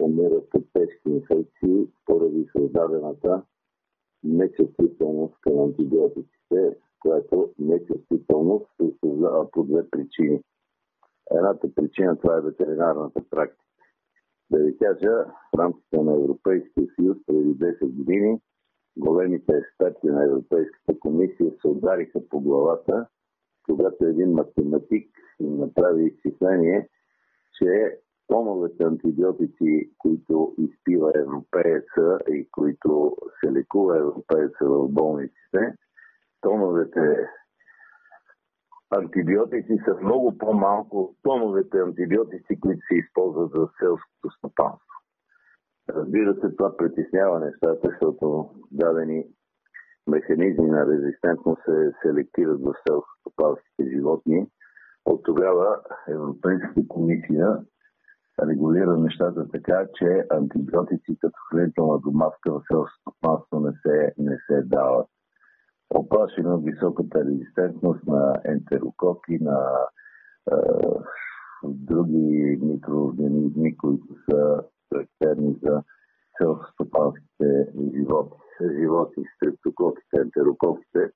умират 0.00 0.54
от 0.54 0.64
тежки 0.72 1.08
инфекции 1.08 1.86
поради 2.06 2.48
създадената 2.56 3.42
нечувствителност 4.24 5.34
към 5.40 5.58
антибиотиците, 5.58 6.76
която 7.00 7.50
нечувствителност 7.58 8.66
се 8.76 8.92
създава 9.00 9.50
по 9.50 9.62
две 9.62 9.90
причини. 9.90 10.40
Едната 11.30 11.74
причина 11.74 12.16
това 12.16 12.36
е 12.36 12.40
ветеринарната 12.40 13.22
практика. 13.30 13.61
Да 14.52 14.58
ви 14.58 14.76
кажа, 14.78 15.24
в 15.54 15.58
рамките 15.58 15.96
на 15.96 16.14
Европейския 16.14 16.86
съюз 16.96 17.16
преди 17.26 17.54
10 17.58 17.96
години 17.96 18.40
големите 18.96 19.52
експерти 19.52 20.06
на 20.06 20.24
Европейската 20.24 21.00
комисия 21.00 21.50
се 21.60 21.68
удариха 21.68 22.20
по 22.28 22.40
главата, 22.40 23.06
когато 23.64 24.04
един 24.04 24.32
математик 24.32 25.10
направи 25.40 26.04
изчисление, 26.04 26.88
че 27.58 27.98
тоновете 28.28 28.84
антибиотици, 28.84 29.90
които 29.98 30.54
изпива 30.58 31.12
европееца 31.16 32.18
и 32.28 32.48
които 32.50 33.16
се 33.40 33.52
лекува 33.52 33.98
европееца 33.98 34.64
в 34.64 34.88
болниците, 34.88 35.74
тоновете 36.40 37.28
антибиотици 38.92 39.78
са 39.84 39.94
много 40.02 40.38
по-малко 40.38 40.98
от 41.00 41.16
тоновете 41.22 41.78
антибиотици, 41.78 42.60
които 42.60 42.80
се 42.88 42.94
използват 42.94 43.50
за 43.50 43.68
селското 43.78 44.30
стопанство. 44.38 44.94
Разбира 45.90 46.34
се, 46.34 46.56
това 46.56 46.76
притеснява 46.76 47.40
нещата, 47.40 47.88
защото 47.88 48.50
дадени 48.70 49.24
механизми 50.06 50.66
на 50.66 50.86
резистентност 50.86 51.62
се 51.64 51.92
селектират 52.02 52.60
в 52.60 52.74
селско-стопанските 52.84 53.90
животни. 53.94 54.46
От 55.04 55.22
тогава 55.22 55.80
Европейската 56.08 56.88
комисия 56.88 57.58
регулира 58.48 58.96
нещата 58.96 59.48
така, 59.48 59.86
че 59.94 60.26
антибиотици 60.30 61.18
като 61.20 61.38
хранителна 61.50 61.98
домавка 61.98 62.52
в 62.52 62.62
селското 62.72 63.00
стопанство 63.00 63.60
не 63.60 63.72
се, 63.82 64.12
не 64.18 64.36
се 64.46 64.62
дават 64.62 65.06
оплашени 65.94 66.48
от 66.48 66.64
високата 66.64 67.24
резистентност 67.24 68.06
на 68.06 68.40
ентерококи, 68.44 69.38
на 69.40 69.86
е, 70.52 70.56
други 71.64 72.58
микроорганизми, 72.62 73.76
които 73.76 74.06
са 74.30 74.62
характерни 74.92 75.56
за 75.62 75.82
селскостопанските 76.38 77.66
животи. 77.96 78.36
Животи, 78.80 79.22
стрептококите, 79.36 80.16
ентерококите. 80.16 81.10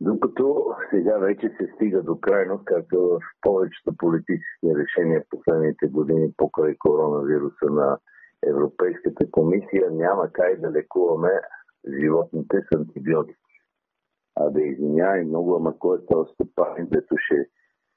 Докато 0.00 0.74
сега 0.90 1.18
вече 1.18 1.48
се 1.48 1.72
стига 1.74 2.02
до 2.02 2.20
крайност, 2.20 2.64
както 2.64 2.96
в 2.96 3.20
повечето 3.40 3.96
политически 3.98 4.66
решения 4.76 5.20
в 5.20 5.28
последните 5.30 5.86
години 5.86 6.32
покрай 6.36 6.74
коронавируса 6.78 7.66
на 7.70 7.98
Европейската 8.46 9.30
комисия, 9.30 9.90
няма 9.90 10.28
как 10.32 10.60
да 10.60 10.70
лекуваме 10.70 11.30
животните 12.00 12.56
с 12.56 12.76
антибиотици. 12.76 13.43
А 14.36 14.50
да 14.50 14.62
извинява 14.62 15.24
много, 15.24 15.56
ама 15.56 15.78
кой 15.78 15.98
е 15.98 16.06
този 16.06 16.32
стопанин, 16.32 16.88
дето 16.92 17.14
ще 17.18 17.46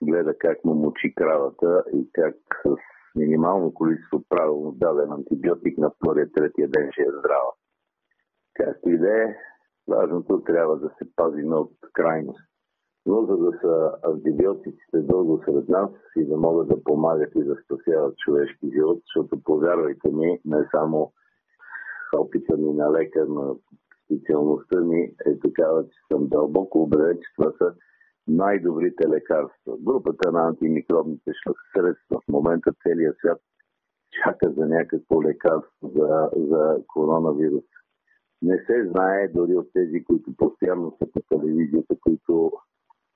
гледа 0.04 0.38
как 0.38 0.66
му 0.66 0.74
мучи 0.74 1.14
кравата 1.16 1.84
и 1.94 2.10
как 2.14 2.36
с 2.66 2.76
минимално 3.16 3.74
количество 3.74 4.24
правилно 4.30 4.72
даден 4.72 5.12
антибиотик 5.12 5.78
на 5.78 5.92
втория, 5.92 6.32
третия 6.32 6.68
ден 6.68 6.90
ще 6.92 7.02
е 7.02 7.18
здрава. 7.20 7.52
Както 8.54 8.90
и 8.90 8.98
да 8.98 9.24
е, 9.24 9.36
важното 9.88 10.44
трябва 10.44 10.78
да 10.80 10.90
се 10.90 11.16
пази 11.16 11.44
от 11.44 11.72
крайност. 11.94 12.40
Но 13.06 13.26
за 13.26 13.38
да 13.38 13.52
са 13.62 13.92
антибиотиците 14.04 14.98
дълго 14.98 15.42
сред 15.46 15.70
нас 15.70 15.92
и 16.18 16.26
да 16.26 16.38
могат 16.38 16.68
да 16.68 16.84
помагат 16.84 17.36
и 17.36 17.44
да 17.44 17.56
спасяват 17.56 18.18
човешки 18.18 18.72
живот, 18.76 18.98
защото 18.98 19.44
повярвайте 19.44 20.10
ми, 20.12 20.40
не 20.46 20.68
само 20.72 21.12
опита 22.18 22.58
ми 22.58 22.74
на 22.74 22.92
лекар, 22.92 23.28
на 23.28 23.56
специалността 24.08 24.82
ми 24.82 25.02
е 25.26 25.40
такава, 25.40 25.84
че 25.84 25.98
съм 26.12 26.28
дълбоко 26.28 26.84
убеден, 26.84 27.18
че 27.18 27.34
това 27.36 27.52
са 27.58 27.76
най-добрите 28.28 29.10
лекарства. 29.10 29.78
Групата 29.80 30.32
на 30.32 30.48
антимикробните 30.48 31.32
средства 31.76 32.20
в 32.20 32.32
момента 32.32 32.72
целият 32.84 33.18
свят 33.18 33.42
чака 34.12 34.54
за 34.58 34.66
някакво 34.66 35.24
лекарство 35.24 35.92
за, 35.96 36.30
за 36.36 36.84
коронавирус. 36.88 37.64
Не 38.42 38.58
се 38.66 38.90
знае 38.92 39.28
дори 39.28 39.58
от 39.58 39.68
тези, 39.74 40.04
които 40.04 40.34
постоянно 40.38 40.98
са 41.00 41.12
по 41.12 41.20
телевизията, 41.30 41.96
които 42.02 42.52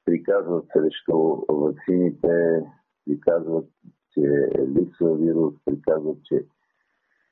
приказват 0.06 0.66
срещу 0.74 1.18
вакцините, 1.50 2.64
приказват, 3.06 3.66
че 4.14 4.22
липсва 4.68 5.16
вирус, 5.16 5.54
приказват, 5.66 6.18
че 6.24 6.46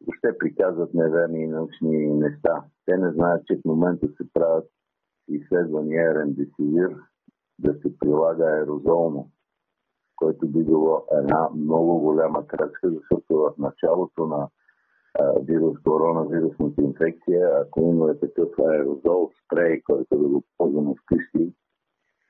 въобще 0.01 0.37
приказват 0.37 0.93
неверни 0.93 1.47
научни 1.47 2.07
неща. 2.07 2.63
Те 2.85 2.97
не 2.97 3.11
знаят, 3.11 3.45
че 3.45 3.55
в 3.55 3.65
момента 3.65 4.07
се 4.07 4.33
правят 4.33 4.69
изследвания 5.27 6.15
ремдесивир 6.15 6.95
да 7.59 7.73
се 7.73 7.99
прилага 7.99 8.45
аерозолно, 8.45 9.29
което 10.15 10.47
би 10.47 10.63
било 10.63 11.05
една 11.11 11.49
много 11.55 11.99
голяма 11.99 12.47
крачка, 12.47 12.89
защото 12.89 13.37
в 13.37 13.53
началото 13.57 14.27
на 14.27 14.47
вирус, 15.41 15.77
коронавирусната 15.83 16.81
инфекция, 16.81 17.49
ако 17.61 17.79
има 17.79 18.19
такъв 18.19 18.49
аерозол, 18.59 19.31
спрей, 19.45 19.81
който 19.81 20.17
да 20.17 20.27
го 20.27 20.43
ползваме 20.57 20.93
вкъщи, 21.01 21.53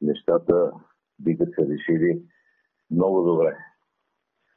нещата 0.01 0.71
биха 1.19 1.45
се 1.45 1.67
решили 1.67 2.23
много 2.91 3.21
добре. 3.21 3.57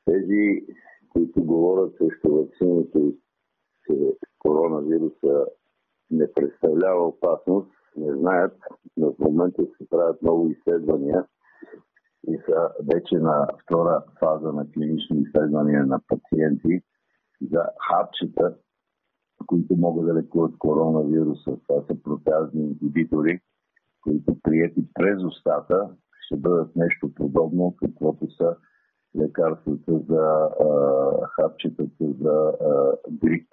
Тези, 0.04 0.66
които 1.12 1.44
говорят 1.44 1.92
срещу 1.98 2.34
вакцините, 2.34 2.98
че 3.86 4.16
коронавируса 4.38 5.46
не 6.10 6.32
представлява 6.32 7.06
опасност, 7.06 7.70
не 7.96 8.16
знаят, 8.16 8.58
но 8.96 9.12
в 9.12 9.18
момента 9.18 9.62
се 9.62 9.88
правят 9.88 10.22
много 10.22 10.50
изследвания 10.50 11.26
и 12.28 12.38
са 12.48 12.70
вече 12.94 13.14
на 13.18 13.48
втора 13.62 14.04
фаза 14.20 14.52
на 14.52 14.70
клинични 14.70 15.20
изследвания 15.20 15.86
на 15.86 16.00
пациенти 16.08 16.82
за 17.50 17.62
хапчета, 17.88 18.56
които 19.46 19.76
могат 19.76 20.06
да 20.06 20.14
лекуват 20.14 20.58
коронавируса. 20.58 21.58
Това 21.68 21.82
са 21.82 22.02
протеазни 22.02 22.62
ингибитори, 22.62 23.40
които 24.02 24.36
прияти 24.42 24.84
през 24.94 25.24
устата 25.24 25.90
ще 26.20 26.36
бъдат 26.36 26.76
нещо 26.76 27.14
подобно, 27.14 27.76
каквото 27.76 28.30
са 28.30 28.56
лекарствата 29.18 29.98
за 30.08 30.48
а, 30.60 31.26
хапчетата 31.26 32.04
за 32.20 32.52
а, 32.60 32.96
грип, 33.10 33.48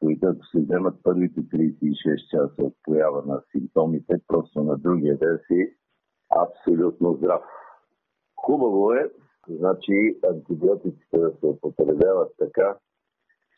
които 0.00 0.26
ако 0.26 0.46
се 0.46 0.60
вземат 0.60 0.94
първите 1.02 1.40
36 1.40 2.30
часа 2.30 2.62
от 2.62 2.74
поява 2.82 3.22
на 3.26 3.42
симптомите, 3.52 4.20
просто 4.26 4.62
на 4.62 4.76
другия 4.76 5.18
ден 5.18 5.38
си 5.46 5.76
абсолютно 6.36 7.14
здрав. 7.14 7.42
Хубаво 8.36 8.92
е, 8.92 9.10
значи, 9.48 10.18
антибиотиците 10.28 11.18
да 11.18 11.32
се 11.40 11.46
употребяват 11.46 12.32
така, 12.38 12.76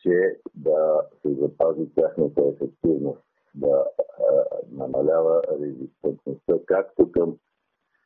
че 0.01 0.39
да 0.55 1.01
се 1.21 1.33
запази 1.33 1.89
тяхната 1.95 2.41
ефективност, 2.53 3.23
да 3.55 3.67
а, 3.67 3.85
намалява 4.71 5.41
резистентността 5.61 6.53
както 6.65 7.11
към 7.11 7.37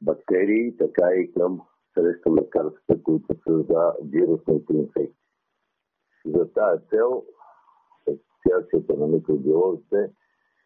бактерии, 0.01 0.77
така 0.77 1.07
и 1.15 1.31
към 1.33 1.61
срещу 1.93 2.35
лекарства, 2.35 3.03
които 3.03 3.27
са 3.43 3.63
за 3.69 3.93
вирусните 4.03 4.73
инфекции. 4.73 5.15
За 6.25 6.53
тази 6.53 6.81
цел 6.89 7.23
Асоциацията 8.07 8.93
на 8.97 9.07
микробиолозите 9.07 10.11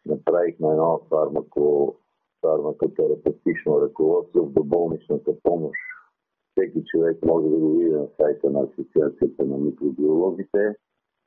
направихме 0.06 0.68
едно 0.68 1.00
фармако, 1.08 1.96
фармакотерапевтично 2.40 3.80
ръководство 3.80 4.46
в 4.46 4.52
доболничната 4.52 5.32
помощ. 5.42 5.80
Всеки 6.50 6.84
човек 6.84 7.24
може 7.24 7.48
да 7.48 7.56
го 7.56 7.70
види 7.70 7.90
на 7.90 8.08
сайта 8.16 8.50
на 8.50 8.60
Асоциацията 8.60 9.44
на 9.44 9.56
микробиолозите 9.58 10.74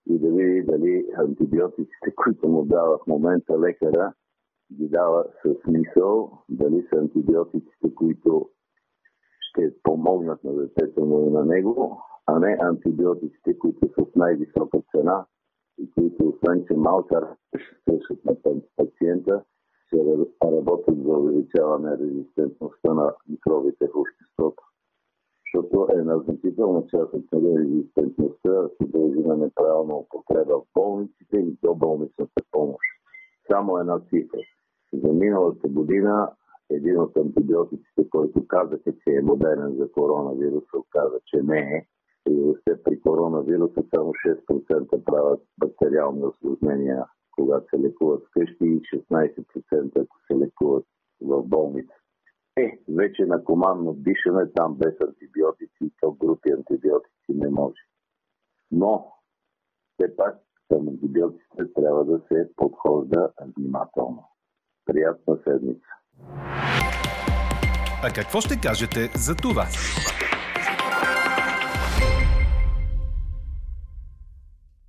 и 0.10 0.20
да 0.20 0.30
види 0.30 0.64
дали 0.64 1.08
антибиотиците, 1.18 2.16
които 2.16 2.50
му 2.50 2.66
дава 2.66 2.98
в 2.98 3.08
момента 3.08 3.60
лекара, 3.60 4.14
ги 4.74 4.88
дава 4.88 5.26
с 5.46 5.56
смисъл, 5.64 6.32
дали 6.50 6.88
са 6.90 7.00
антибиотиците, 7.00 7.96
които 7.96 8.50
ще 9.50 9.74
помогнат 9.84 10.44
на 10.44 10.54
детето 10.54 11.06
му 11.06 11.28
и 11.28 11.30
на 11.30 11.46
него, 11.46 12.02
а 12.26 12.40
не 12.40 12.58
антибиотиците, 12.62 13.60
които 13.60 13.80
са 13.88 14.06
с 14.12 14.16
най-висока 14.16 14.80
цена 14.92 15.26
и 15.80 15.92
които 15.92 16.30
освен, 16.30 16.66
че 16.68 16.74
малка 16.74 17.36
ще 17.58 18.18
на 18.26 18.62
пациента, 18.78 19.44
ще 19.88 19.98
работят 20.44 21.04
за 21.04 21.10
увеличаване 21.10 21.98
резистентността 21.98 22.94
на 22.94 23.14
микробите 23.30 23.88
в 23.88 23.96
обществото 23.96 24.64
защото 25.54 25.88
е 25.94 26.02
на 26.02 26.20
значителна 26.20 26.84
част 26.88 27.14
от 27.14 27.26
резистентността 27.34 28.68
се 28.78 28.88
дължи 28.88 29.20
на 29.20 29.38
неправилна 29.38 29.96
употреба 29.96 30.60
в 30.60 30.66
болниците 30.74 31.38
и 31.38 31.58
до 31.64 31.76
болничната 31.76 32.42
помощ. 32.52 32.80
Само 33.52 33.78
една 33.78 34.00
цифра. 34.00 34.40
За 34.94 35.14
миналата 35.14 35.68
година 35.68 36.32
един 36.70 37.00
от 37.00 37.18
антибиотиците, 37.18 38.10
който 38.10 38.48
казаха, 38.48 38.92
че 38.94 39.10
е 39.10 39.22
модерен 39.22 39.76
за 39.78 39.92
коронавируса, 39.92 40.78
каза, 40.90 41.20
че 41.26 41.38
не 41.44 41.60
е. 41.60 41.86
И 42.30 42.42
въобще 42.42 42.84
при 42.84 43.02
коронавируса 43.02 43.84
само 43.96 44.14
6% 44.14 45.04
правят 45.04 45.42
бактериални 45.58 46.26
осложнения, 46.26 47.06
когато 47.32 47.70
се 47.70 47.82
лекуват 47.82 48.24
вкъщи 48.28 48.66
и 48.66 48.82
16% 48.82 50.02
ако 50.02 50.18
се 50.28 50.38
лекуват 50.38 50.86
в 51.22 51.44
болница. 51.44 51.94
Е, 52.58 52.80
вече 52.90 53.26
на 53.26 53.44
командно 53.44 53.94
дишане 53.94 54.52
там 54.56 54.76
без 54.76 55.02
антибиотици 55.02 55.92
то 56.02 56.12
групи 56.12 56.52
антибиотици 56.52 57.30
не 57.30 57.50
може. 57.50 57.82
Но, 58.72 59.14
все 59.94 60.16
пак, 60.16 60.38
към 60.70 60.88
антибиотиците 60.88 61.74
трябва 61.76 62.06
да 62.06 62.20
се 62.28 62.52
подхожда 62.56 63.32
внимателно. 63.58 64.24
Приятна 64.86 65.38
седмица! 65.44 65.99
А 68.04 68.12
какво 68.16 68.42
ще 68.42 68.60
кажете 68.60 69.10
за 69.16 69.36
това? 69.36 69.68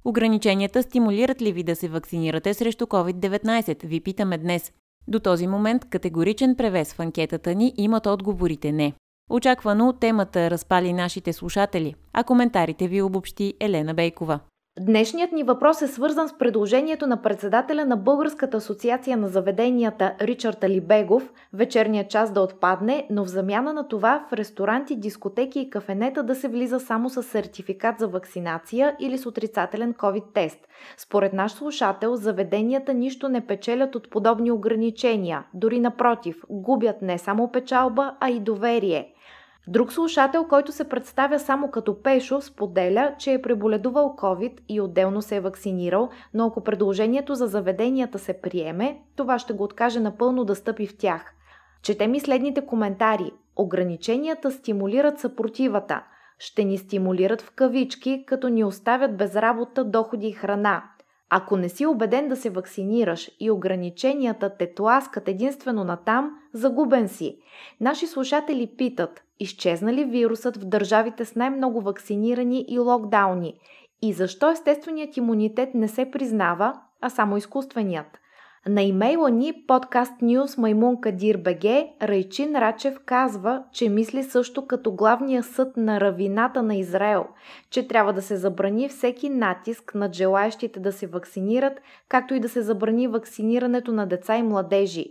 Ограниченията 0.05 0.83
стимулират 0.83 1.43
ли 1.43 1.53
ви 1.53 1.63
да 1.63 1.77
се 1.77 1.89
вакцинирате 1.89 2.55
срещу 2.55 2.85
COVID-19? 2.85 3.87
Ви 3.87 4.01
питаме 4.01 4.39
днес. 4.39 4.73
До 5.09 5.21
този 5.21 5.47
момент 5.47 5.85
категоричен 5.91 6.57
превес 6.57 6.93
в 6.93 7.01
анкетата 7.01 7.55
ни 7.55 7.75
имат 7.77 8.07
отговорите 8.07 8.73
не. 8.73 8.93
Очаквано 9.31 9.93
темата 9.93 10.51
разпали 10.51 10.93
нашите 10.93 11.33
слушатели, 11.33 11.95
а 12.13 12.25
коментарите 12.25 12.89
ви 12.89 13.03
обобщи 13.03 13.55
Елена 13.61 13.95
Бейкова. 13.95 14.41
Днешният 14.79 15.33
ни 15.33 15.43
въпрос 15.43 15.83
е 15.83 15.87
свързан 15.87 16.29
с 16.29 16.39
предложението 16.39 17.07
на 17.07 17.23
председателя 17.23 17.85
на 17.85 17.97
Българската 17.97 18.57
асоциация 18.57 19.17
на 19.17 19.29
заведенията 19.29 20.15
Ричард 20.21 20.65
Алибегов 20.65 21.33
вечерният 21.53 22.11
час 22.11 22.33
да 22.33 22.41
отпадне, 22.41 23.07
но 23.11 23.25
в 23.25 23.29
замяна 23.29 23.73
на 23.73 23.89
това 23.89 24.27
в 24.31 24.33
ресторанти, 24.33 24.97
дискотеки 24.97 25.61
и 25.61 25.71
кафенета 25.71 26.23
да 26.23 26.35
се 26.35 26.49
влиза 26.49 26.81
само 26.81 27.11
с 27.11 27.23
сертификат 27.23 27.99
за 27.99 28.09
вакцинация 28.09 28.97
или 29.01 29.19
с 29.19 29.27
отрицателен 29.27 29.95
COVID-тест. 29.95 30.59
Според 30.97 31.33
наш 31.33 31.53
слушател, 31.53 32.17
заведенията 32.17 32.95
нищо 32.95 33.29
не 33.29 33.47
печелят 33.47 33.95
от 33.95 34.11
подобни 34.11 34.51
ограничения, 34.51 35.45
дори 35.55 35.81
напротив, 35.81 36.43
губят 36.51 37.03
не 37.03 37.19
само 37.19 37.53
печалба, 37.53 38.15
а 38.21 38.31
и 38.31 38.41
доверие– 38.41 39.15
Друг 39.69 39.93
слушател, 39.93 40.45
който 40.45 40.73
се 40.73 40.89
представя 40.89 41.39
само 41.39 41.71
като 41.71 42.03
Пешо, 42.03 42.41
споделя, 42.41 43.15
че 43.19 43.33
е 43.33 43.43
преболедувал 43.43 44.15
COVID 44.19 44.59
и 44.69 44.81
отделно 44.81 45.23
се 45.23 45.37
е 45.37 45.41
вакцинирал, 45.41 46.09
но 46.35 46.47
ако 46.47 46.65
предложението 46.65 47.35
за 47.35 47.47
заведенията 47.47 48.19
се 48.19 48.41
приеме, 48.41 48.99
това 49.17 49.39
ще 49.39 49.53
го 49.53 49.65
откаже 49.65 50.01
напълно 50.01 50.45
да 50.45 50.55
стъпи 50.55 50.87
в 50.87 50.99
тях. 50.99 51.35
Четем 51.83 52.15
и 52.15 52.21
следните 52.21 52.67
коментари. 52.67 53.33
Ограниченията 53.57 54.51
стимулират 54.51 55.19
съпротивата. 55.19 56.05
Ще 56.39 56.65
ни 56.65 56.79
стимулират 56.79 57.43
в 57.43 57.51
кавички, 57.51 58.25
като 58.27 58.49
ни 58.49 58.65
оставят 58.65 59.17
без 59.17 59.37
работа, 59.37 59.85
доходи 59.85 60.27
и 60.27 60.33
храна. 60.33 60.90
Ако 61.33 61.57
не 61.57 61.69
си 61.69 61.87
убеден 61.87 62.29
да 62.29 62.37
се 62.37 62.51
вакцинираш 62.51 63.31
и 63.41 63.51
ограниченията 63.51 64.57
те 64.59 64.75
тласкат 64.75 65.29
единствено 65.29 65.85
на 65.85 65.97
там, 65.97 66.31
загубен 66.53 67.09
си. 67.09 67.39
Наши 67.81 68.07
слушатели 68.07 68.67
питат, 68.77 69.23
изчезна 69.41 69.93
ли 69.93 70.05
вирусът 70.05 70.57
в 70.57 70.65
държавите 70.65 71.25
с 71.25 71.35
най-много 71.35 71.81
вакцинирани 71.81 72.65
и 72.69 72.79
локдауни? 72.79 73.55
И 74.03 74.13
защо 74.13 74.51
естественият 74.51 75.17
имунитет 75.17 75.75
не 75.75 75.89
се 75.89 76.11
признава, 76.11 76.81
а 77.01 77.11
само 77.11 77.37
изкуственият? 77.37 78.20
На 78.69 78.83
имейла 78.83 79.31
ни 79.31 79.65
подкаст 79.67 80.13
News 80.23 80.59
Маймунка 80.59 81.13
БГ 81.39 81.65
Райчин 82.03 82.57
Рачев 82.57 82.99
казва, 83.07 83.65
че 83.73 83.89
мисли 83.89 84.23
също 84.23 84.67
като 84.67 84.93
главния 84.93 85.43
съд 85.43 85.77
на 85.77 86.01
равината 86.01 86.63
на 86.63 86.77
Израел, 86.77 87.27
че 87.71 87.89
трябва 87.89 88.13
да 88.13 88.23
се 88.23 88.37
забрани 88.37 88.89
всеки 88.89 89.29
натиск 89.29 89.95
над 89.95 90.15
желаящите 90.15 90.81
да 90.81 90.93
се 90.93 91.07
вакцинират, 91.07 91.81
както 92.09 92.35
и 92.35 92.41
да 92.41 92.49
се 92.49 92.63
забрани 92.63 93.09
вакцинирането 93.09 93.93
на 93.93 94.07
деца 94.07 94.37
и 94.37 94.43
младежи. 94.43 95.07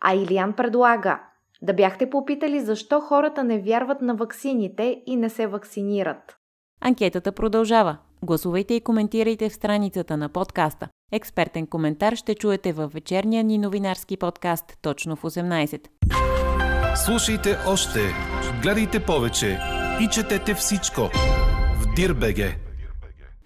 А 0.00 0.14
Илиан 0.14 0.52
предлага 0.52 1.20
да 1.62 1.74
бяхте 1.74 2.10
попитали 2.10 2.60
защо 2.60 3.00
хората 3.00 3.44
не 3.44 3.58
вярват 3.58 4.00
на 4.00 4.14
ваксините 4.14 5.02
и 5.06 5.16
не 5.16 5.28
се 5.28 5.46
вакцинират. 5.46 6.36
Анкетата 6.80 7.32
продължава. 7.32 7.98
Гласувайте 8.22 8.74
и 8.74 8.80
коментирайте 8.80 9.48
в 9.48 9.54
страницата 9.54 10.16
на 10.16 10.28
подкаста. 10.28 10.88
Експертен 11.12 11.66
коментар 11.66 12.16
ще 12.16 12.34
чуете 12.34 12.72
във 12.72 12.92
вечерния 12.92 13.44
ни 13.44 13.58
новинарски 13.58 14.16
подкаст 14.16 14.78
точно 14.82 15.16
в 15.16 15.22
18. 15.22 15.88
Слушайте 16.96 17.56
още, 17.66 18.00
гледайте 18.62 19.00
повече 19.00 19.58
и 20.00 20.08
четете 20.08 20.54
всичко 20.54 21.00
в 21.80 21.94
Дирбеге. 21.96 22.56